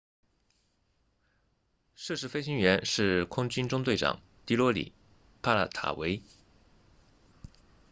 [1.93, 4.93] 涉事飞行员是空军中队长迪罗里
[5.43, 6.23] 帕塔维 dilokrit pattavee